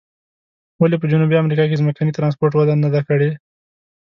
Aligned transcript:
ولې 0.81 0.97
په 0.99 1.05
جنوبي 1.11 1.35
امریکا 1.41 1.63
کې 1.67 1.79
ځمکني 1.81 2.11
ترانسپورت 2.17 2.53
وده 2.55 2.73
نه 2.83 2.89
ده 2.93 3.01
کړې؟ 3.07 3.29